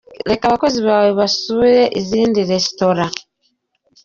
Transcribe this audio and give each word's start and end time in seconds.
Reka 0.29 0.43
abakozi 0.45 0.79
bawe 0.87 1.09
basure 1.19 1.77
izindi 1.99 2.39
restaurant. 2.53 3.15